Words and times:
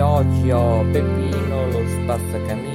io 0.00 0.06
oggi 0.06 0.50
ho 0.50 0.82
Peppino 0.92 1.66
lo 1.68 1.86
spazzacamino. 1.86 2.69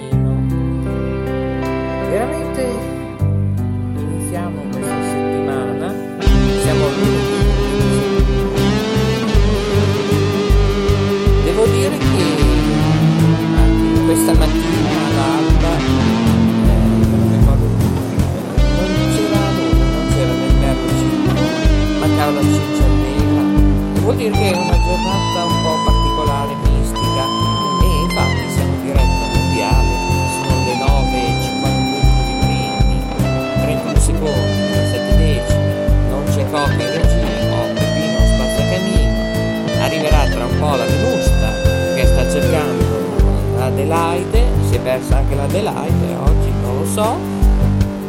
Anche 45.65 46.03
l'Adelaide 46.05 46.15
oggi, 46.15 46.51
non 46.61 46.77
lo 46.79 46.85
so, 46.85 47.17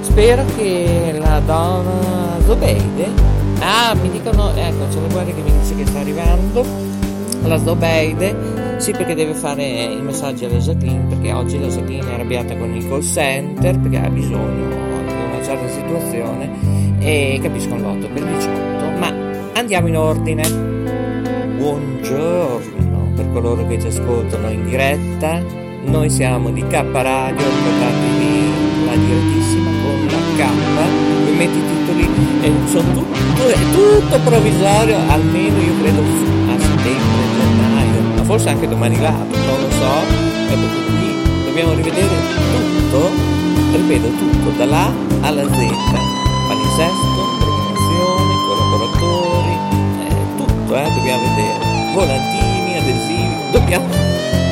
spero 0.01 0.45
che 0.57 1.17
la 1.19 1.41
donna 1.41 2.39
Zobeide 2.45 3.35
Ah, 3.59 3.95
mi 3.95 4.11
dicono, 4.11 4.53
ecco, 4.55 4.87
c'è 4.91 5.01
la 5.01 5.07
guardia 5.11 5.35
che 5.35 5.41
mi 5.41 5.51
dice 5.59 5.75
che 5.77 5.87
sta 5.87 6.01
arrivando, 6.01 6.65
la 7.45 7.57
Sdobeide, 7.57 8.77
sì 8.77 8.93
perché 8.93 9.15
deve 9.15 9.33
fare 9.33 9.65
i 9.65 10.01
messaggi 10.03 10.45
alla 10.45 10.59
Jacqueline, 10.59 11.07
perché 11.09 11.33
oggi 11.33 11.59
la 11.59 11.69
Jacqueline 11.69 12.11
è 12.11 12.15
arrabbiata 12.15 12.55
con 12.55 12.75
il 12.75 12.87
call 12.87 13.01
center, 13.01 13.79
perché 13.79 13.97
ha 13.99 14.11
bisogno 14.11 14.69
di 14.69 15.13
una 15.15 15.43
certa 15.43 15.69
situazione, 15.69 16.51
e 16.99 17.41
capisco 17.43 17.77
l'otto 17.77 18.09
per 18.13 18.23
18, 18.25 18.51
ma 18.99 19.11
andiamo 19.55 19.89
in 19.89 19.97
ordine. 19.97 20.43
Buongiorno 21.57 23.13
per 23.17 23.33
coloro 23.33 23.67
che 23.67 23.81
ci 23.81 23.87
ascoltano 23.87 24.51
in 24.51 24.67
diretta, 24.69 25.41
noi 25.87 26.11
siamo 26.11 26.51
di 26.51 26.63
K 26.67 26.73
Radio, 26.73 27.45
ricordatevi 27.47 28.85
la 28.87 28.95
direttissima 28.97 29.71
con 29.83 30.07
la 30.07 30.45
K, 30.45 31.25
voi 31.25 31.37
metti 31.37 31.75
e 32.47 32.53
sono 32.67 32.93
tutto, 32.93 33.49
è 33.49 33.59
tutto 33.73 34.21
provvisorio, 34.21 34.99
almeno 35.09 35.59
io 35.59 35.79
credo 35.81 36.01
a 36.01 36.59
settembre, 36.61 37.25
gennaio, 37.37 38.01
ma 38.17 38.23
forse 38.25 38.49
anche 38.51 38.69
domani 38.69 39.01
l'altro, 39.01 39.41
non 39.41 39.61
lo 39.63 39.71
so, 39.71 39.93
e 40.49 40.55
perché 40.55 40.81
qui 40.87 41.45
dobbiamo 41.45 41.73
rivedere 41.75 42.15
tutto, 42.53 43.11
ripeto 43.73 44.09
tutto, 44.09 44.51
dall'A 44.57 44.93
alla 45.23 45.43
Z, 45.43 45.51
palinsesto, 46.47 47.21
programmazione, 47.41 48.33
collaboratori, 48.47 49.57
eh, 50.07 50.37
tutto 50.37 50.77
eh, 50.77 50.91
dobbiamo 50.95 51.23
vedere, 51.23 51.93
volantini, 51.95 52.77
adesivi, 52.79 53.36
dobbiamo, 53.51 53.87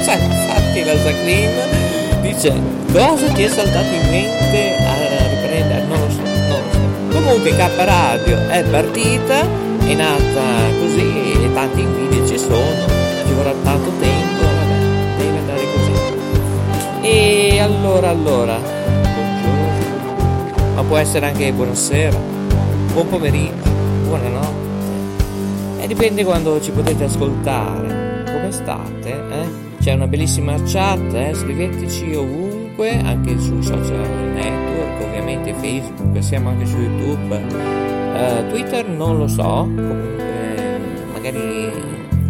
sai, 0.03 0.23
infatti 0.23 0.85
la 0.85 0.95
Jacqueline 0.95 2.23
dice 2.23 2.53
cosa 2.93 3.27
ti 3.33 3.43
è 3.43 3.49
saltato 3.49 3.95
in 3.95 4.11
mente 4.11 4.77
a 4.87 5.29
riprendere, 5.29 5.85
non 5.87 6.01
lo 6.01 6.11
so 6.11 6.25
Comunque 7.15 7.57
K 7.57 7.71
Radio 7.85 8.37
è 8.49 8.65
partita, 8.65 9.47
è 9.87 9.95
nata 9.95 10.43
così 10.81 11.33
e 11.33 11.53
tanti 11.55 11.81
invidie 11.81 12.27
ci 12.27 12.37
sono, 12.37 12.89
ci 13.25 13.33
vorrà 13.35 13.55
tanto 13.63 13.89
tempo, 14.01 14.43
vabbè, 14.43 14.75
deve 15.17 15.39
andare 15.39 15.61
così. 15.73 15.93
E 17.03 17.61
allora, 17.61 18.09
allora, 18.11 18.59
buongiorno, 18.59 20.75
ma 20.75 20.83
può 20.83 20.97
essere 20.97 21.27
anche 21.27 21.53
buonasera, 21.53 22.19
buon 22.93 23.09
pomeriggio, 23.09 23.71
buonanotte. 24.07 24.73
E 25.81 25.87
dipende 25.87 26.25
quando 26.25 26.61
ci 26.61 26.73
potete 26.73 27.05
ascoltare. 27.05 28.04
Come 28.45 28.53
state? 28.53 29.09
Eh? 29.11 29.49
C'è 29.81 29.95
una 29.95 30.07
bellissima 30.07 30.55
chat, 30.65 31.15
eh? 31.15 31.33
scriveteci 31.33 32.15
ovunque, 32.15 32.91
anche 32.91 33.39
sui 33.39 33.63
social 33.63 34.07
network 34.35 35.03
ovviamente 35.03 35.55
Facebook, 35.55 36.23
siamo 36.23 36.51
anche 36.51 36.67
su 36.67 36.77
YouTube, 36.77 37.37
uh, 37.37 38.49
Twitter 38.51 38.87
non 38.87 39.17
lo 39.17 39.29
so, 39.29 39.43
comunque 39.43 40.79
magari 41.11 41.73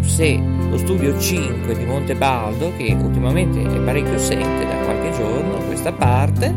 se 0.03 0.39
lo 0.69 0.77
studio 0.77 1.19
5 1.19 1.75
di 1.75 1.83
Montebaldo, 1.83 2.71
che 2.77 2.93
ultimamente 2.93 3.61
è 3.61 3.79
parecchio 3.81 4.15
assente 4.15 4.65
da 4.65 4.75
qualche 4.85 5.11
giorno 5.17 5.57
questa 5.65 5.91
parte, 5.91 6.53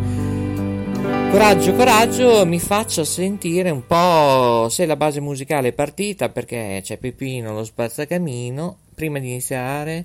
coraggio, 1.33 1.75
coraggio, 1.75 2.47
mi 2.47 2.61
faccia 2.61 3.03
sentire 3.03 3.71
un 3.71 3.85
po' 3.85 4.69
se 4.69 4.87
la 4.87 4.97
base 4.97 5.21
musicale 5.21 5.69
è 5.69 5.73
partita 5.73 6.29
perché 6.29 6.81
c'è 6.81 6.97
Peppino 6.99 7.53
lo 7.53 7.65
spazzacamino, 7.65 8.77
prima 8.99 9.21
di 9.21 9.29
iniziare 9.29 10.05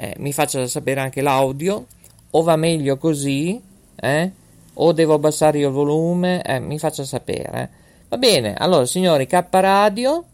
eh, 0.00 0.14
mi 0.16 0.32
faccia 0.32 0.66
sapere 0.66 1.00
anche 1.00 1.20
l'audio, 1.20 1.86
o 2.30 2.42
va 2.42 2.56
meglio 2.56 2.96
così, 2.96 3.60
eh? 3.96 4.30
o 4.72 4.92
devo 4.92 5.12
abbassare 5.12 5.58
io 5.58 5.68
il 5.68 5.74
volume? 5.74 6.42
Eh, 6.42 6.58
mi 6.58 6.78
faccia 6.78 7.04
sapere. 7.04 7.70
Va 8.08 8.16
bene, 8.16 8.54
allora 8.54 8.86
signori, 8.86 9.26
K 9.26 9.46
Radio, 9.50 10.24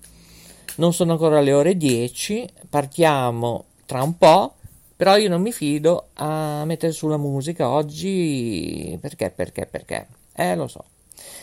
non 0.76 0.92
sono 0.92 1.12
ancora 1.12 1.40
le 1.40 1.52
ore 1.52 1.76
10, 1.76 2.48
partiamo 2.70 3.64
tra 3.86 4.04
un 4.04 4.16
po', 4.16 4.54
però 4.94 5.16
io 5.16 5.28
non 5.28 5.42
mi 5.42 5.50
fido 5.50 6.10
a 6.14 6.64
mettere 6.64 6.92
sulla 6.92 7.16
musica 7.16 7.68
oggi, 7.68 8.96
perché, 9.00 9.30
perché, 9.30 9.66
perché? 9.66 10.06
Eh, 10.32 10.54
lo 10.54 10.68
so. 10.68 10.84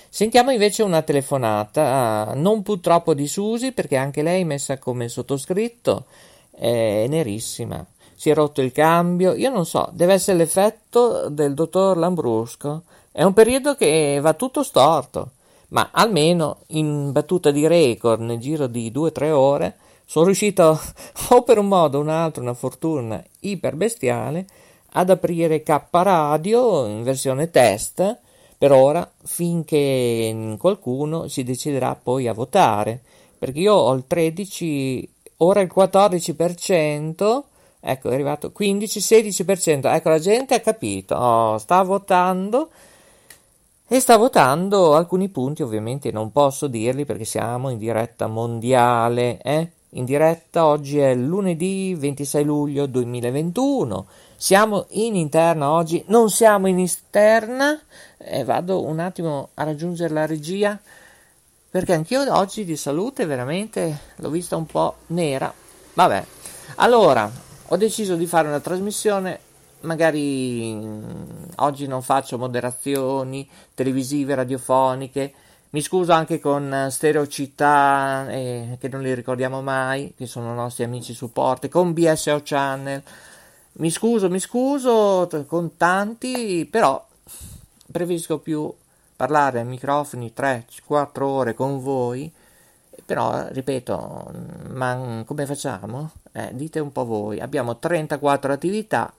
Sentiamo 0.07 0.51
invece 0.51 0.81
una 0.83 1.01
telefonata, 1.01 2.31
non 2.35 2.61
purtroppo 2.61 3.13
di 3.13 3.27
Susi, 3.27 3.73
perché 3.73 3.97
anche 3.97 4.21
lei 4.21 4.45
messa 4.45 4.77
come 4.77 5.09
sottoscritto 5.09 6.05
è 6.55 7.05
nerissima. 7.07 7.85
Si 8.15 8.29
è 8.29 8.33
rotto 8.33 8.61
il 8.61 8.71
cambio, 8.71 9.33
io 9.33 9.49
non 9.49 9.65
so, 9.65 9.89
deve 9.91 10.13
essere 10.13 10.37
l'effetto 10.37 11.29
del 11.29 11.53
dottor 11.53 11.97
Lambrusco. 11.97 12.83
È 13.11 13.23
un 13.23 13.33
periodo 13.33 13.75
che 13.75 14.19
va 14.21 14.33
tutto 14.33 14.63
storto, 14.63 15.31
ma 15.69 15.89
almeno 15.91 16.59
in 16.67 17.11
battuta 17.11 17.51
di 17.51 17.67
record 17.67 18.21
nel 18.21 18.39
giro 18.39 18.67
di 18.67 18.91
2-3 18.91 19.29
ore 19.31 19.75
sono 20.05 20.25
riuscito, 20.25 20.79
o 21.29 21.43
per 21.43 21.57
un 21.57 21.67
modo 21.67 21.97
o 21.97 22.01
un 22.01 22.09
altro, 22.09 22.41
una 22.41 22.53
fortuna 22.53 23.23
iperbestiale, 23.39 24.45
ad 24.93 25.09
aprire 25.09 25.63
K 25.63 25.81
Radio 25.91 26.85
in 26.85 27.03
versione 27.03 27.49
test. 27.49 28.19
Per 28.57 28.71
ora 28.71 29.11
finché 29.23 30.55
qualcuno 30.57 31.27
si 31.27 31.43
deciderà 31.43 31.99
poi 32.01 32.27
a 32.27 32.33
votare 32.33 33.01
perché 33.43 33.59
io 33.59 33.73
ho 33.73 33.93
il 33.93 34.05
13 34.07 35.12
ora 35.43 35.61
il 35.61 35.71
14% 35.73 37.43
Ecco, 37.85 38.09
è 38.09 38.13
arrivato 38.13 38.53
15-16%. 38.57 39.93
Ecco, 39.93 40.07
la 40.07 40.19
gente 40.19 40.55
ha 40.55 40.61
capito, 40.61 41.15
oh, 41.15 41.57
sta 41.57 41.83
votando 41.83 42.69
e 43.85 43.99
sta 43.99 44.15
votando 44.15 44.95
alcuni 44.95 45.27
punti, 45.27 45.63
ovviamente 45.63 46.09
non 46.09 46.31
posso 46.31 46.67
dirli 46.67 47.03
perché 47.03 47.25
siamo 47.25 47.69
in 47.69 47.77
diretta 47.77 48.27
mondiale, 48.27 49.41
eh? 49.41 49.69
In 49.95 50.05
diretta 50.05 50.65
oggi 50.65 50.97
è 50.97 51.13
lunedì 51.13 51.93
26 51.93 52.43
luglio 52.45 52.85
2021. 52.85 54.05
Siamo 54.37 54.85
in 54.91 55.15
interna 55.15 55.69
oggi, 55.71 56.03
non 56.07 56.29
siamo 56.29 56.67
in 56.67 56.79
esterna. 56.79 57.79
Eh, 58.17 58.45
vado 58.45 58.81
un 58.81 58.99
attimo 58.99 59.49
a 59.55 59.63
raggiungere 59.63 60.13
la 60.13 60.25
regia 60.25 60.79
perché 61.73 61.93
anch'io 61.93 62.31
oggi 62.37 62.65
di 62.65 62.77
salute 62.77 63.25
veramente 63.25 64.11
l'ho 64.17 64.29
vista 64.29 64.55
un 64.55 64.67
po' 64.67 64.97
nera. 65.07 65.51
Vabbè. 65.95 66.23
Allora, 66.75 67.27
ho 67.65 67.77
deciso 67.77 68.13
di 68.13 68.27
fare 68.27 68.47
una 68.47 68.59
trasmissione 68.59 69.39
magari 69.79 70.71
mm, 70.71 71.03
oggi 71.55 71.87
non 71.87 72.03
faccio 72.03 72.37
moderazioni 72.37 73.49
televisive, 73.73 74.35
radiofoniche. 74.35 75.33
Mi 75.71 75.81
scuso 75.81 76.11
anche 76.11 76.39
con 76.39 76.89
Stereocittà, 76.91 78.29
eh, 78.29 78.77
che 78.79 78.87
non 78.87 79.01
li 79.01 79.11
ricordiamo 79.15 79.63
mai, 79.63 80.13
che 80.15 80.27
sono 80.27 80.53
nostri 80.53 80.83
amici 80.83 81.15
supporti, 81.15 81.69
con 81.69 81.91
BSO 81.91 82.41
Channel. 82.43 83.01
Mi 83.77 83.89
scuso, 83.89 84.29
mi 84.29 84.39
scuso 84.39 85.27
con 85.47 85.75
tanti, 85.75 86.67
però 86.69 87.03
preferisco 87.91 88.37
più 88.37 88.71
parlare 89.23 89.59
ai 89.59 89.65
microfoni 89.65 90.33
3-4 90.35 91.21
ore 91.21 91.53
con 91.53 91.81
voi 91.81 92.29
però, 93.05 93.47
ripeto, 93.49 94.31
ma 94.69 95.23
come 95.25 95.45
facciamo? 95.45 96.11
Eh, 96.31 96.49
dite 96.53 96.79
un 96.79 96.91
po' 96.91 97.05
voi. 97.05 97.39
Abbiamo 97.39 97.77
34 97.77 98.53
attività 98.53 99.13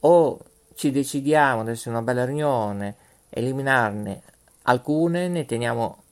o 0.00 0.38
ci 0.74 0.90
decidiamo 0.90 1.62
ad 1.62 1.68
essere 1.68 1.90
una 1.90 2.02
bella 2.02 2.24
riunione, 2.24 2.96
eliminarne 3.30 4.22
alcune, 4.62 5.28
ne 5.28 5.46
teniamo 5.46 6.02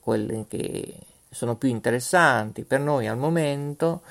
quelle 0.00 0.44
che 0.48 0.94
sono 1.30 1.56
più 1.56 1.68
interessanti 1.68 2.62
per 2.62 2.80
noi 2.80 3.08
al 3.08 3.16
momento. 3.16 4.02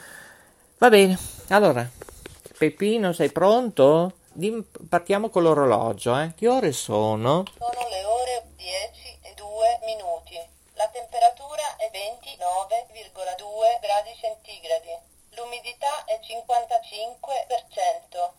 Va 0.79 0.89
bene, 0.89 1.17
allora, 1.49 1.87
Peppino, 2.57 3.13
sei 3.13 3.31
pronto? 3.31 4.13
Partiamo 4.89 5.29
con 5.29 5.43
l'orologio, 5.43 6.17
eh? 6.17 6.33
Che 6.35 6.47
ore 6.47 6.71
sono? 6.71 7.43
55%. 16.45 18.33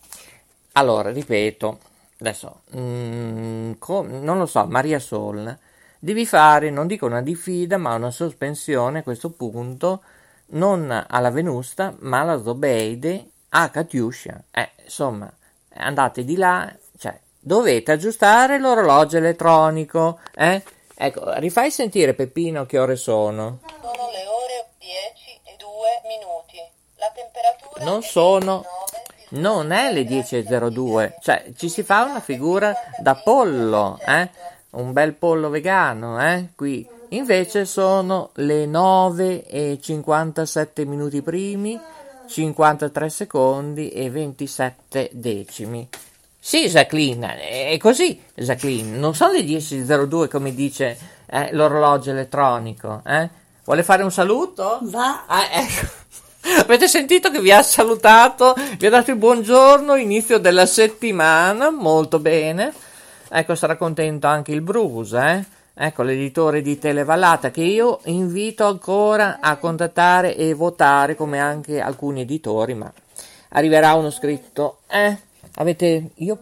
Allora, 0.72 1.10
ripeto, 1.10 1.78
adesso, 2.20 2.62
mm, 2.76 3.72
com- 3.78 4.22
non 4.22 4.38
lo 4.38 4.46
so, 4.46 4.66
Maria 4.66 4.98
Sol, 4.98 5.56
devi 5.98 6.26
fare, 6.26 6.70
non 6.70 6.86
dico 6.86 7.06
una 7.06 7.22
diffida, 7.22 7.76
ma 7.78 7.94
una 7.94 8.10
sospensione 8.10 9.00
a 9.00 9.02
questo 9.02 9.30
punto, 9.30 10.02
non 10.46 11.06
alla 11.08 11.30
Venusta, 11.30 11.94
ma 12.00 12.20
alla 12.20 12.42
Zobeide, 12.42 13.30
a 13.50 13.70
Katiuscia. 13.70 14.42
Eh, 14.50 14.70
insomma, 14.84 15.32
andate 15.74 16.24
di 16.24 16.36
là, 16.36 16.72
cioè, 16.98 17.18
dovete 17.38 17.92
aggiustare 17.92 18.58
l'orologio 18.58 19.16
elettronico, 19.18 20.18
eh? 20.34 20.62
Ecco, 20.96 21.32
rifai 21.38 21.70
sentire 21.70 22.14
Peppino 22.14 22.66
che 22.66 22.78
ore 22.78 22.96
sono. 22.96 23.58
Sono 23.66 24.10
le 24.12 24.26
ore 24.26 24.68
10 24.78 25.23
non 27.82 28.02
sono 28.02 28.64
non 29.34 29.72
è 29.72 29.92
le 29.92 30.02
10.02, 30.02 31.14
cioè 31.20 31.44
ci 31.56 31.68
si 31.68 31.82
fa 31.82 32.04
una 32.04 32.20
figura 32.20 32.74
da 32.98 33.14
pollo, 33.14 33.98
eh? 34.06 34.28
un 34.70 34.92
bel 34.92 35.14
pollo 35.14 35.48
vegano, 35.48 36.22
eh? 36.24 36.50
qui 36.54 36.86
invece 37.10 37.64
sono 37.64 38.30
le 38.34 38.66
9 38.66 39.44
e 39.46 39.78
57 39.80 40.84
minuti 40.84 41.22
primi, 41.22 41.80
53 42.26 43.08
secondi 43.08 43.88
e 43.88 44.10
27 44.10 45.10
decimi. 45.12 45.88
Sì, 46.38 46.68
Jacqueline, 46.68 47.70
è 47.70 47.76
così, 47.78 48.20
Jacqueline, 48.34 48.98
non 48.98 49.14
sono 49.14 49.32
le 49.32 49.40
10.02 49.40 50.28
come 50.28 50.54
dice 50.54 50.96
eh, 51.26 51.48
l'orologio 51.52 52.10
elettronico, 52.10 53.00
eh? 53.06 53.42
Vuole 53.64 53.82
fare 53.82 54.02
un 54.02 54.12
saluto? 54.12 54.80
Va. 54.82 55.24
Ah, 55.26 55.48
ecco. 55.50 56.02
Avete 56.46 56.88
sentito 56.88 57.30
che 57.30 57.40
vi 57.40 57.50
ha 57.50 57.62
salutato, 57.62 58.54
vi 58.78 58.86
ha 58.86 58.90
dato 58.90 59.10
il 59.10 59.16
buongiorno, 59.16 59.96
inizio 59.96 60.38
della 60.38 60.66
settimana, 60.66 61.70
molto 61.70 62.18
bene. 62.18 62.72
Ecco, 63.30 63.54
sarà 63.54 63.76
contento 63.76 64.26
anche 64.26 64.52
il 64.52 64.60
Bruce, 64.60 65.18
eh? 65.18 65.44
Ecco, 65.76 66.02
l'editore 66.02 66.60
di 66.60 66.78
Televallata 66.78 67.50
che 67.50 67.62
io 67.62 68.00
invito 68.04 68.66
ancora 68.66 69.38
a 69.40 69.56
contattare 69.56 70.36
e 70.36 70.52
votare 70.52 71.16
come 71.16 71.40
anche 71.40 71.80
alcuni 71.80 72.20
editori, 72.20 72.74
ma 72.74 72.92
arriverà 73.48 73.94
uno 73.94 74.10
scritto, 74.10 74.80
eh? 74.88 75.16
Avete, 75.56 76.10
io 76.16 76.38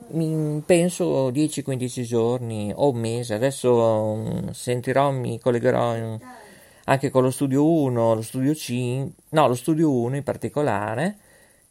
penso 0.66 1.30
10-15 1.30 2.02
giorni 2.02 2.72
o 2.74 2.90
un 2.90 2.98
mese, 2.98 3.34
adesso 3.34 4.16
mm, 4.16 4.48
sentirò, 4.50 5.10
mi 5.10 5.38
collegherò 5.38 5.94
in, 5.94 6.18
anche 6.84 7.10
con 7.10 7.22
lo 7.22 7.30
studio 7.30 7.64
1, 7.64 8.14
lo 8.14 8.22
studio 8.22 8.54
5, 8.54 9.12
no, 9.30 9.48
lo 9.48 9.54
studio 9.54 9.90
1 9.90 10.16
in 10.16 10.22
particolare 10.22 11.16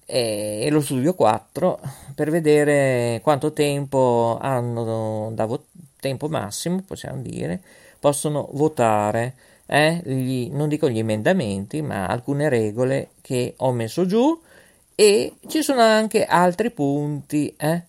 e, 0.05 0.61
e 0.63 0.69
lo 0.69 0.81
studio 0.81 1.13
4 1.13 1.79
per 2.15 2.29
vedere 2.29 3.19
quanto 3.23 3.53
tempo 3.53 4.37
hanno 4.41 5.31
da 5.33 5.45
vo- 5.45 5.65
tempo 5.99 6.27
massimo, 6.27 6.83
possiamo 6.85 7.21
dire, 7.21 7.61
possono 7.99 8.49
votare, 8.53 9.35
eh, 9.67 10.01
gli, 10.03 10.49
non 10.51 10.67
dico 10.67 10.89
gli 10.89 10.99
emendamenti, 10.99 11.81
ma 11.81 12.07
alcune 12.07 12.49
regole 12.49 13.11
che 13.21 13.53
ho 13.57 13.71
messo 13.71 14.05
giù 14.05 14.39
e 14.95 15.33
ci 15.47 15.61
sono 15.61 15.81
anche 15.81 16.25
altri 16.25 16.71
punti, 16.71 17.53
eh, 17.57 17.83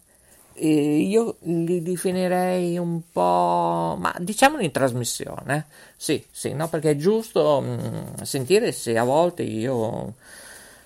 io 0.69 1.37
li 1.41 1.83
definirei 1.83 2.79
un 2.79 3.01
po', 3.11 3.97
ma 3.99 4.15
diciamolo 4.19 4.63
in 4.63 4.71
trasmissione, 4.71 5.67
sì, 5.97 6.25
sì, 6.31 6.53
no, 6.53 6.69
perché 6.69 6.91
è 6.91 6.97
giusto 6.97 7.61
mh, 7.61 8.15
mm, 8.21 8.23
sentire 8.23 8.73
se 8.73 8.97
a 8.97 9.05
volte 9.05 9.43
io 9.43 10.15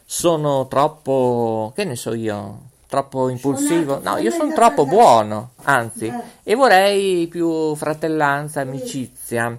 sono 0.05 0.67
troppo, 0.69 1.73
che 1.75 1.85
ne 1.85 1.97
so 1.97 2.15
io, 2.15 2.61
troppo 2.87 3.29
impulsivo, 3.29 4.01
no, 4.03 4.17
io 4.19 4.31
sono 4.31 4.53
troppo 4.53 4.87
buono, 4.87 5.51
anzi, 5.65 6.11
e 6.43 6.55
vorrei 6.55 7.27
più 7.27 7.75
fratellanza, 7.75 8.61
amicizia, 8.61 9.59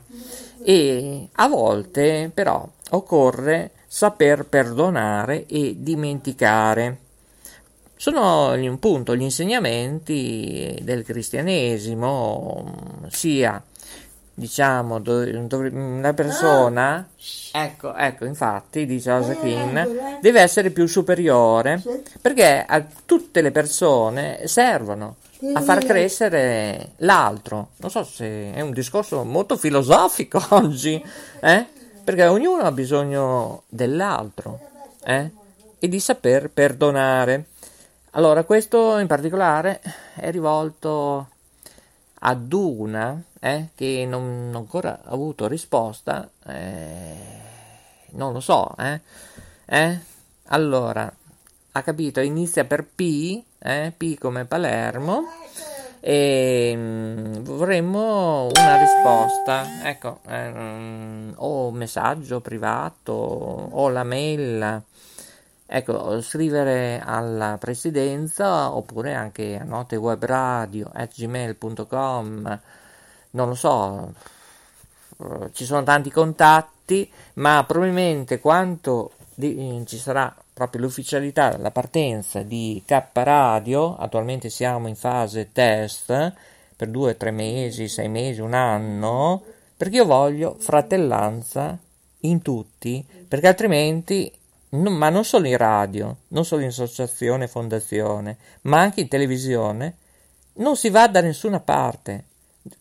e 0.63 1.27
a 1.33 1.47
volte 1.47 2.31
però 2.33 2.67
occorre 2.91 3.71
saper 3.87 4.45
perdonare 4.45 5.45
e 5.45 5.75
dimenticare 5.77 7.05
sono 7.97 8.51
appunto 8.51 9.15
gli 9.15 9.23
insegnamenti 9.23 10.79
del 10.81 11.03
cristianesimo, 11.03 13.07
sia 13.09 13.61
diciamo 14.39 15.01
la 15.99 16.13
persona 16.13 17.07
ecco, 17.51 17.95
ecco 17.95 18.25
infatti 18.25 18.85
dice 18.85 19.09
Josephine 19.09 20.19
deve 20.21 20.41
essere 20.41 20.69
più 20.69 20.85
superiore 20.85 21.81
perché 22.21 22.63
a 22.63 22.85
tutte 23.03 23.41
le 23.41 23.49
persone 23.49 24.45
servono 24.45 25.15
a 25.53 25.61
far 25.61 25.83
crescere 25.83 26.91
l'altro. 26.97 27.69
Non 27.77 27.89
so 27.89 28.03
se 28.03 28.53
è 28.53 28.61
un 28.61 28.71
discorso 28.71 29.23
molto 29.23 29.57
filosofico 29.57 30.39
oggi 30.49 31.03
eh? 31.41 31.65
perché 32.03 32.27
ognuno 32.27 32.61
ha 32.61 32.71
bisogno 32.71 33.63
dell'altro 33.67 34.59
eh? 35.03 35.31
e 35.79 35.87
di 35.87 35.99
saper 35.99 36.51
perdonare 36.51 37.45
allora, 38.11 38.43
questo 38.43 38.97
in 38.97 39.07
particolare 39.07 39.81
è 40.15 40.31
rivolto 40.31 41.29
ad 42.19 42.51
una 42.51 43.21
eh, 43.39 43.69
che 43.75 44.05
non, 44.07 44.49
non 44.49 44.61
ancora 44.61 45.01
avuto 45.03 45.47
risposta, 45.47 46.29
eh, 46.45 47.15
non 48.11 48.33
lo 48.33 48.39
so, 48.39 48.73
eh, 48.77 49.01
eh? 49.65 49.99
Allora, 50.49 51.11
ha 51.71 51.81
capito, 51.83 52.21
inizia 52.21 52.63
per 52.65 52.85
P, 52.85 53.43
eh, 53.59 53.93
P 53.95 54.17
come 54.17 54.45
Palermo, 54.45 55.23
e 55.99 56.73
mm, 56.75 57.33
vorremmo 57.43 58.47
una 58.47 58.77
risposta, 58.77 59.65
ecco, 59.83 60.19
ehm, 60.27 61.33
o 61.37 61.71
messaggio 61.71 62.39
privato 62.39 63.11
o 63.11 63.89
la 63.89 64.03
mail 64.03 64.83
Ecco, 65.69 66.21
scrivere 66.21 67.01
alla 67.03 67.57
presidenza 67.59 68.73
oppure 68.73 69.13
anche 69.13 69.57
a 69.59 69.63
notewebradio.gmail.com 69.63 72.59
non 73.31 73.49
lo 73.49 73.55
so, 73.55 74.13
eh, 75.19 75.49
ci 75.53 75.65
sono 75.65 75.83
tanti 75.83 76.09
contatti, 76.09 77.09
ma 77.35 77.63
probabilmente 77.65 78.39
quanto 78.39 79.11
di, 79.35 79.83
ci 79.85 79.97
sarà 79.97 80.33
proprio 80.53 80.81
l'ufficialità, 80.81 81.57
la 81.57 81.71
partenza 81.71 82.41
di 82.41 82.81
K 82.85 83.03
Radio, 83.13 83.95
attualmente 83.95 84.49
siamo 84.49 84.87
in 84.87 84.95
fase 84.95 85.51
test 85.51 86.33
per 86.75 86.89
due, 86.89 87.17
tre 87.17 87.31
mesi, 87.31 87.87
sei 87.87 88.09
mesi, 88.09 88.41
un 88.41 88.53
anno, 88.53 89.43
perché 89.75 89.97
io 89.97 90.05
voglio 90.05 90.55
fratellanza 90.57 91.77
in 92.21 92.41
tutti, 92.41 93.05
perché 93.27 93.47
altrimenti 93.47 94.31
No, 94.77 94.91
ma 94.91 95.09
non 95.09 95.25
solo 95.25 95.47
in 95.47 95.57
radio, 95.57 96.17
non 96.29 96.45
solo 96.45 96.61
in 96.61 96.67
associazione, 96.67 97.47
fondazione, 97.47 98.37
ma 98.61 98.79
anche 98.79 99.01
in 99.01 99.07
televisione, 99.07 99.95
non 100.53 100.75
si 100.75 100.89
va 100.89 101.07
da 101.07 101.21
nessuna 101.21 101.59
parte. 101.59 102.25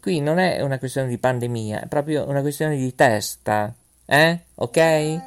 Qui 0.01 0.21
non 0.21 0.39
è 0.39 0.61
una 0.61 0.79
questione 0.79 1.09
di 1.09 1.17
pandemia, 1.17 1.83
è 1.83 1.87
proprio 1.87 2.29
una 2.29 2.41
questione 2.41 2.77
di 2.77 2.95
testa, 2.95 3.73
eh? 4.05 4.41
Ok? 4.57 5.21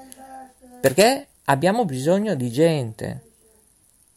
Perché 0.80 1.28
abbiamo 1.46 1.86
bisogno 1.86 2.36
di 2.36 2.52
gente. 2.52 3.22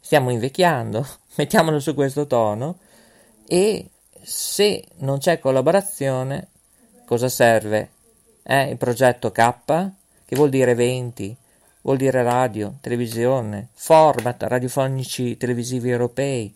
Stiamo 0.00 0.30
invecchiando, 0.30 1.06
mettiamolo 1.36 1.80
su 1.80 1.94
questo 1.94 2.26
tono, 2.26 2.78
e 3.46 3.88
se 4.20 4.84
non 4.98 5.18
c'è 5.18 5.38
collaborazione, 5.38 6.48
cosa 7.06 7.28
serve? 7.28 7.90
Eh, 8.42 8.70
il 8.70 8.76
progetto 8.76 9.30
K, 9.30 9.54
che 9.64 10.36
vuol 10.36 10.50
dire 10.50 10.74
20, 10.74 11.36
vuol 11.82 11.96
dire 11.96 12.22
radio, 12.22 12.74
televisione, 12.80 13.68
format 13.74 14.42
radiofonici 14.42 15.36
televisivi 15.36 15.90
europei. 15.90 16.54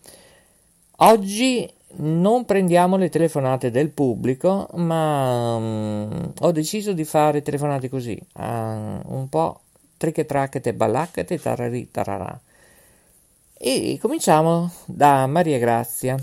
oggi 0.97 1.69
non 1.97 2.45
prendiamo 2.45 2.97
le 2.97 3.09
telefonate 3.09 3.71
del 3.71 3.89
pubblico, 3.89 4.67
ma 4.73 5.55
um, 5.55 6.33
ho 6.39 6.51
deciso 6.51 6.93
di 6.93 7.05
fare 7.05 7.41
telefonate 7.41 7.89
così, 7.89 8.19
uh, 8.33 8.41
un 8.41 9.27
po' 9.29 9.61
triche 9.97 10.25
tracchete 10.25 10.73
ballaccate 10.73 11.39
tarari 11.39 11.89
tararà. 11.91 12.39
E 13.57 13.97
cominciamo 14.01 14.71
da 14.85 15.25
Maria 15.27 15.57
Grazia. 15.57 16.17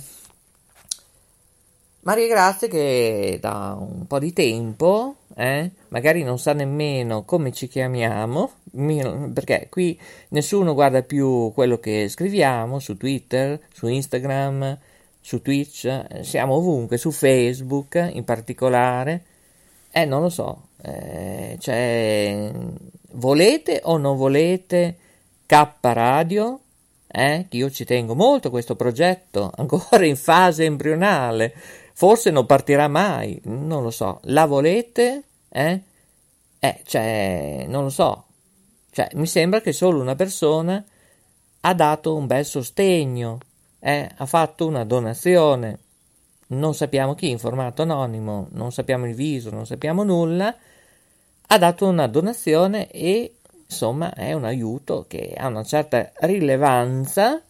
Maria 2.01 2.27
Grazia 2.27 2.69
che 2.69 3.39
da 3.41 3.77
un 3.79 4.07
po' 4.07 4.19
di 4.19 4.33
tempo, 4.33 5.17
eh, 5.35 5.71
magari 5.89 6.25
non 6.25 6.39
sa 6.39 6.53
nemmeno 6.53 7.25
come 7.25 7.53
ci 7.53 7.69
chiamiamo, 7.69 8.51
perché 9.33 9.69
qui 9.71 9.99
nessuno 10.29 10.75
guarda 10.75 11.03
più 11.03 11.53
quello 11.55 11.79
che 11.79 12.09
scriviamo 12.09 12.79
su 12.81 12.97
Twitter, 12.97 13.61
su 13.73 13.87
Instagram, 13.87 14.79
su 15.23 15.41
Twitch, 15.41 15.85
eh, 15.85 16.25
siamo 16.25 16.57
ovunque, 16.57 16.99
su 16.99 17.13
Facebook 17.13 18.11
in 18.13 18.25
particolare. 18.25 19.25
Eh, 19.91 20.05
non 20.05 20.21
lo 20.21 20.29
so, 20.29 20.69
eh, 20.83 21.57
cioè, 21.61 22.51
volete 23.13 23.81
o 23.85 23.97
non 23.97 24.17
volete 24.17 24.97
K 25.47 25.77
Radio? 25.81 26.61
Eh, 27.07 27.47
io 27.51 27.71
ci 27.71 27.85
tengo 27.85 28.15
molto 28.15 28.51
questo 28.51 28.75
progetto, 28.75 29.53
ancora 29.57 30.05
in 30.05 30.17
fase 30.17 30.65
embrionale, 30.65 31.55
forse 31.93 32.31
non 32.31 32.47
partirà 32.47 32.89
mai, 32.89 33.41
non 33.45 33.83
lo 33.83 33.91
so. 33.91 34.21
La 34.25 34.47
volete? 34.47 35.23
Eh? 35.49 35.83
Eh, 36.59 36.81
cioè, 36.85 37.67
non 37.69 37.85
lo 37.85 37.91
so. 37.91 38.25
Cioè, 38.91 39.09
mi 39.15 39.27
sembra 39.27 39.61
che 39.61 39.73
solo 39.73 40.01
una 40.01 40.15
persona 40.17 40.85
ha 41.61 41.75
dato 41.75 42.15
un 42.17 42.27
bel 42.27 42.45
sostegno 42.45 43.39
eh, 43.85 44.09
ha 44.17 44.27
fatto 44.27 44.67
una 44.67 44.85
donazione, 44.85 45.79
non 46.49 46.73
sappiamo 46.73 47.15
chi, 47.15 47.31
in 47.31 47.39
formato 47.41 47.83
anonimo, 47.83 48.47
non 48.53 48.71
sappiamo 48.71 49.09
il 49.09 49.15
viso, 49.15 49.51
non 49.51 49.67
sappiamo 49.67 50.05
nulla, 50.05 50.55
ha 51.49 51.59
dato 51.59 51.89
una 51.89 52.07
donazione 52.07 52.89
e 52.91 53.35
insomma 53.67 54.15
è 54.15 54.33
un 54.35 54.45
aiuto 54.45 55.07
che 55.09 55.35
ha 55.37 55.49
una 55.49 55.65
certa 55.65 56.13
rilevanza 56.21 57.43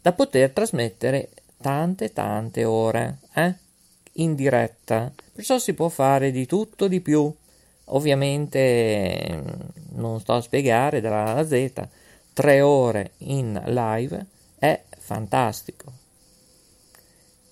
da 0.00 0.12
poter 0.12 0.50
trasmettere 0.50 1.30
tante 1.60 2.12
tante 2.12 2.64
ore 2.64 3.18
eh, 3.34 3.54
in 4.14 4.36
diretta. 4.36 5.12
Perciò 5.32 5.58
si 5.58 5.74
può 5.74 5.88
fare 5.88 6.30
di 6.30 6.46
tutto 6.46 6.86
di 6.86 7.00
più. 7.00 7.34
Ovviamente 7.92 9.42
non 9.94 10.20
sto 10.20 10.34
a 10.34 10.40
spiegare 10.40 11.00
dalla 11.00 11.44
Z, 11.44 11.72
tre 12.32 12.60
ore 12.60 13.12
in 13.18 13.60
live 13.66 14.26
è 14.56 14.80
fantastico. 15.10 15.92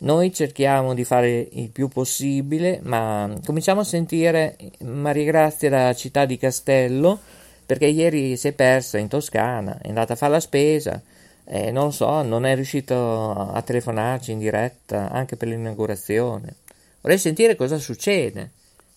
Noi 0.00 0.32
cerchiamo 0.32 0.94
di 0.94 1.02
fare 1.02 1.48
il 1.50 1.70
più 1.70 1.88
possibile, 1.88 2.78
ma 2.84 3.36
cominciamo 3.44 3.80
a 3.80 3.84
sentire 3.84 4.56
Maria 4.82 5.24
Grazia 5.24 5.68
da 5.68 5.92
città 5.92 6.24
di 6.24 6.36
Castello, 6.36 7.18
perché 7.66 7.86
ieri 7.86 8.36
si 8.36 8.46
è 8.46 8.52
persa 8.52 8.98
in 8.98 9.08
Toscana, 9.08 9.80
è 9.82 9.88
andata 9.88 10.12
a 10.12 10.16
fare 10.16 10.32
la 10.32 10.40
spesa, 10.40 11.02
eh, 11.44 11.72
non 11.72 11.92
so, 11.92 12.22
non 12.22 12.46
è 12.46 12.54
riuscito 12.54 13.32
a 13.32 13.60
telefonarci 13.60 14.30
in 14.30 14.38
diretta 14.38 15.10
anche 15.10 15.36
per 15.36 15.48
l'inaugurazione. 15.48 16.54
Vorrei 17.00 17.18
sentire 17.18 17.56
cosa 17.56 17.78
succede. 17.78 18.52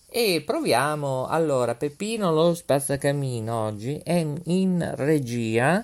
E 0.07 0.43
proviamo. 0.45 1.25
Allora, 1.25 1.73
Peppino 1.73 2.31
lo 2.31 2.53
spazzacamino 2.53 3.55
oggi 3.55 3.99
è 4.03 4.23
in 4.43 4.93
regia 4.97 5.83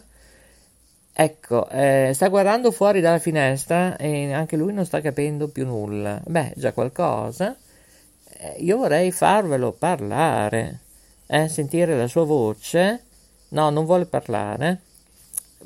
Ecco, 1.20 1.68
eh, 1.70 2.12
sta 2.14 2.28
guardando 2.28 2.70
fuori 2.70 3.02
dalla 3.02 3.18
finestra 3.18 3.98
e 3.98 4.32
anche 4.32 4.56
lui 4.56 4.72
non 4.72 4.86
sta 4.86 5.02
capendo 5.02 5.48
più 5.48 5.66
nulla. 5.66 6.22
Beh, 6.24 6.54
già 6.56 6.74
qualcosa. 6.74 7.58
Eh, 8.38 8.58
io 8.60 8.78
vorrei 8.78 9.12
farvelo 9.12 9.72
parlare, 9.72 10.82
eh, 11.26 11.48
sentire 11.48 11.98
la 11.98 12.08
sua 12.08 12.24
voce. 12.24 13.04
No, 13.50 13.72
non 13.72 13.86
vuole 13.86 14.06
parlare 14.06 14.82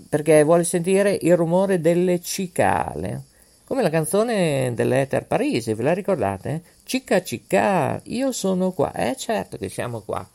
perché 0.07 0.41
vuole 0.43 0.63
sentire 0.63 1.17
il 1.19 1.35
rumore 1.35 1.81
delle 1.81 2.21
cicale. 2.21 3.23
Come 3.65 3.81
la 3.81 3.89
canzone 3.89 4.73
dell'Ether 4.73 5.25
Parisi, 5.25 5.73
ve 5.73 5.83
la 5.83 5.93
ricordate? 5.93 6.63
Cicca 6.83 7.21
cicca, 7.21 7.99
io 8.05 8.31
sono 8.31 8.71
qua. 8.71 8.93
Eh, 8.93 9.17
certo 9.17 9.57
che 9.57 9.67
siamo 9.67 9.99
qua. 9.99 10.25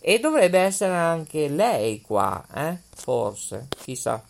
E 0.00 0.18
dovrebbe 0.18 0.58
essere 0.58 0.92
anche 0.92 1.48
lei 1.48 2.02
qua, 2.02 2.44
eh? 2.54 2.76
Forse, 2.94 3.68
chissà. 3.74 4.22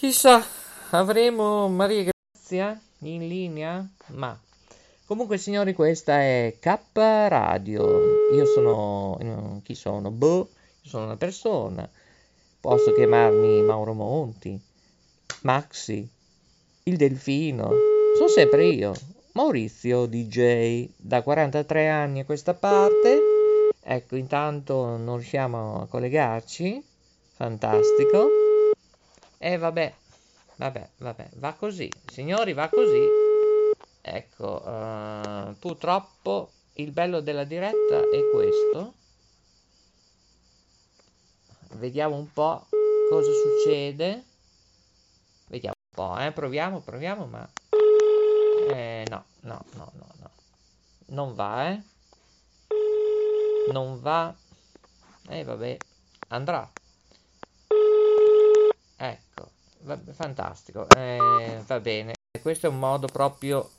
Chissà, 0.00 0.42
avremo 0.92 1.68
Maria 1.68 2.10
Grazia 2.10 2.80
in 3.00 3.28
linea? 3.28 3.86
Ma 4.14 4.34
comunque, 5.04 5.36
signori, 5.36 5.74
questa 5.74 6.22
è 6.22 6.56
K 6.58 6.78
Radio. 6.94 8.32
Io 8.32 8.46
sono. 8.46 9.60
Chi 9.62 9.74
sono? 9.74 10.10
Boh, 10.10 10.48
sono 10.80 11.04
una 11.04 11.18
persona. 11.18 11.86
Posso 12.60 12.94
chiamarmi 12.94 13.60
Mauro 13.60 13.92
Monti, 13.92 14.58
Maxi, 15.42 16.08
il 16.84 16.96
Delfino. 16.96 17.70
Sono 18.16 18.28
sempre 18.28 18.68
io, 18.68 18.94
Maurizio 19.32 20.06
DJ, 20.06 20.88
da 20.96 21.20
43 21.20 21.90
anni 21.90 22.20
a 22.20 22.24
questa 22.24 22.54
parte. 22.54 23.20
Ecco, 23.82 24.16
intanto 24.16 24.96
non 24.96 25.16
riusciamo 25.16 25.82
a 25.82 25.86
collegarci. 25.88 26.82
Fantastico. 27.34 28.39
E 29.42 29.52
eh, 29.52 29.56
vabbè, 29.56 29.94
vabbè, 30.56 30.90
vabbè, 30.98 31.28
va 31.36 31.54
così, 31.54 31.90
signori, 32.10 32.52
va 32.52 32.68
così. 32.68 33.06
Ecco, 34.02 34.62
uh, 34.62 35.56
purtroppo 35.58 36.50
il 36.74 36.90
bello 36.90 37.20
della 37.20 37.44
diretta 37.44 38.00
è 38.00 38.30
questo. 38.30 38.92
Vediamo 41.76 42.16
un 42.16 42.30
po' 42.30 42.66
cosa 43.08 43.30
succede. 43.32 44.24
Vediamo 45.46 45.76
un 45.88 45.94
po', 45.94 46.18
eh, 46.18 46.32
proviamo, 46.32 46.80
proviamo, 46.80 47.24
ma... 47.24 47.48
Eh, 48.68 49.06
no, 49.08 49.24
no, 49.40 49.64
no, 49.72 49.90
no, 49.94 50.06
no. 50.18 50.30
Non 51.06 51.34
va, 51.34 51.70
eh. 51.70 51.82
Non 53.72 54.02
va. 54.02 54.34
E 55.28 55.38
eh, 55.38 55.44
vabbè, 55.44 55.78
andrà. 56.28 56.70
Ecco, 59.02 59.48
va, 59.84 59.98
fantastico, 60.12 60.86
eh, 60.90 61.62
va 61.66 61.80
bene. 61.80 62.12
Questo 62.42 62.66
è 62.66 62.68
un 62.68 62.78
modo 62.78 63.06
proprio... 63.06 63.70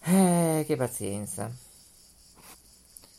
Eh, 0.00 0.64
che 0.66 0.76
pazienza. 0.76 1.50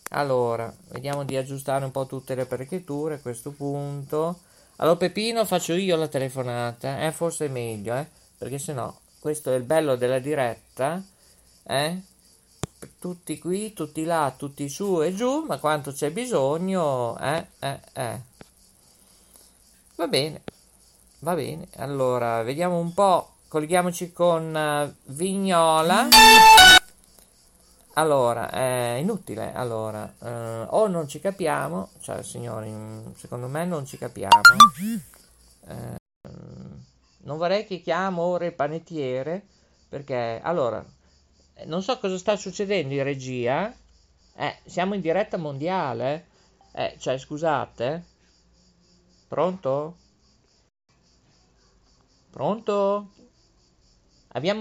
Allora, 0.09 0.73
vediamo 0.89 1.23
di 1.23 1.35
aggiustare 1.35 1.85
un 1.85 1.91
po' 1.91 2.07
tutte 2.07 2.33
le 2.33 2.43
apparecchiature 2.43 3.15
a 3.15 3.19
questo 3.19 3.51
punto. 3.51 4.39
Allora, 4.77 4.97
Pepino, 4.97 5.45
faccio 5.45 5.73
io 5.73 5.95
la 5.97 6.07
telefonata, 6.07 7.01
eh, 7.01 7.11
forse 7.11 7.45
è 7.45 7.49
meglio, 7.49 7.95
eh, 7.95 8.07
perché 8.35 8.57
sennò 8.57 8.91
questo 9.19 9.51
è 9.53 9.55
il 9.55 9.63
bello 9.63 9.95
della 9.95 10.19
diretta, 10.19 11.03
eh? 11.63 12.01
Tutti 12.99 13.37
qui, 13.37 13.73
tutti 13.73 14.03
là, 14.03 14.33
tutti 14.35 14.67
su 14.67 15.01
e 15.03 15.13
giù, 15.13 15.45
ma 15.45 15.59
quanto 15.59 15.91
c'è 15.91 16.11
bisogno, 16.11 17.17
eh, 17.19 17.47
eh, 17.59 17.79
eh. 17.93 18.21
Va 19.95 20.07
bene. 20.07 20.41
Va 21.25 21.33
bene, 21.33 21.67
allora 21.77 22.43
vediamo 22.43 22.77
un 22.77 22.93
po'. 22.93 23.37
Colleghiamoci 23.47 24.13
con 24.13 24.53
uh, 24.53 25.11
Vignola. 25.11 26.07
Allora, 27.93 28.51
è 28.51 28.97
inutile. 28.99 29.51
Allora, 29.51 30.03
uh, 30.19 30.67
o 30.75 30.85
non 30.85 31.07
ci 31.07 31.19
capiamo, 31.19 31.89
cioè, 32.01 32.21
signori, 32.21 32.71
secondo 33.15 33.47
me 33.47 33.65
non 33.65 33.87
ci 33.87 33.97
capiamo. 33.97 34.39
Uh, 35.61 35.95
non 37.23 37.37
vorrei 37.39 37.65
che 37.65 37.81
chiamo 37.81 38.21
ora 38.21 38.45
il 38.45 38.53
panettiere 38.53 39.47
perché, 39.89 40.39
allora, 40.43 40.85
non 41.65 41.81
so 41.81 41.97
cosa 41.97 42.19
sta 42.19 42.35
succedendo 42.35 42.93
in 42.93 43.01
regia. 43.01 43.73
Eh, 44.35 44.57
siamo 44.63 44.93
in 44.93 45.01
diretta 45.01 45.37
mondiale. 45.37 46.27
Eh, 46.71 46.97
cioè, 46.99 47.17
scusate. 47.17 48.03
Pronto? 49.27 50.03
Pronto? 52.35 53.13
Abbiamo 54.33 54.53